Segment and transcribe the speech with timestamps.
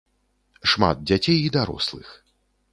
[0.71, 2.09] Шмат дзяцей і дарослых.